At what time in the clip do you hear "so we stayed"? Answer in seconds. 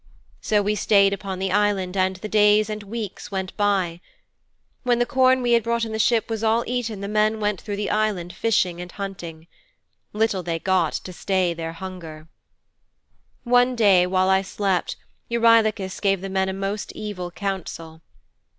0.41-1.13